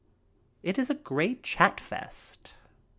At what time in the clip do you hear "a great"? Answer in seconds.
0.89-1.43